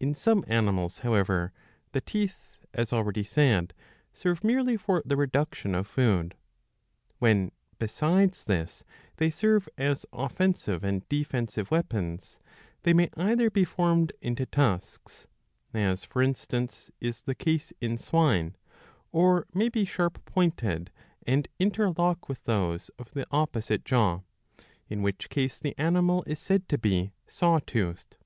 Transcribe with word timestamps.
In 0.00 0.14
some 0.14 0.42
animals, 0.46 1.00
however, 1.00 1.52
the 1.92 2.00
teeth, 2.00 2.56
as 2.72 2.94
already 2.94 3.22
said, 3.22 3.74
serve 4.10 4.42
merely 4.42 4.78
for 4.78 5.02
the 5.04 5.18
reduction 5.18 5.74
of 5.74 5.86
food. 5.86 6.34
When, 7.18 7.52
besides 7.78 8.44
this, 8.44 8.84
they 9.18 9.28
serve 9.28 9.68
as 9.76 10.06
offensive 10.14 10.82
and 10.82 11.06
defensive 11.10 11.70
weapons, 11.70 12.40
they 12.84 12.94
may 12.94 13.10
either 13.18 13.50
be 13.50 13.66
formed 13.66 14.14
into 14.22 14.46
tusks, 14.46 15.26
as 15.74 16.04
for 16.04 16.22
instance 16.22 16.90
is 16.98 17.20
the 17.20 17.34
case 17.34 17.70
in 17.82 17.98
swine, 17.98 18.56
or 19.12 19.46
may 19.52 19.68
be 19.68 19.84
sharp 19.84 20.24
pointed 20.24 20.90
and 21.26 21.48
interlock 21.58 22.30
with 22.30 22.42
those 22.44 22.88
of 22.98 23.10
the 23.12 23.26
opposite 23.30 23.84
jaw, 23.84 24.20
in 24.88 25.02
which 25.02 25.28
661b. 25.28 25.34
58 25.34 25.34
iii. 25.36 25.44
I. 25.44 25.44
case 25.44 25.60
the 25.60 25.78
animal 25.78 26.24
is 26.26 26.38
said 26.38 26.66
to 26.70 26.78
be 26.78 27.12
saw 27.26 27.58
toothed. 27.58 28.16